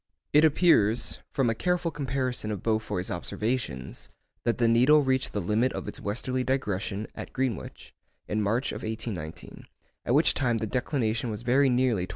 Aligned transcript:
It 0.33 0.43
appears, 0.43 1.19
from 1.31 1.47
a 1.47 1.53
careful 1.53 1.91
comparison 1.91 2.49
of 2.49 2.63
Beaufoy's 2.63 3.11
observations, 3.11 4.09
that 4.45 4.57
the 4.57 4.67
needle 4.67 5.03
reached 5.03 5.31
the 5.31 5.39
limit 5.39 5.71
of 5.73 5.87
its 5.87 5.99
western 6.01 6.43
digression 6.43 7.05
(at 7.13 7.33
Greenwich) 7.33 7.93
in 8.27 8.41
March 8.41 8.71
1819, 8.71 9.67
at 10.05 10.15
which 10.15 10.33
time 10.33 10.57
the 10.57 10.65
declination 10.65 11.29
was 11.29 11.43
very 11.43 11.69
nearly 11.69 12.07
25°. 12.07 12.09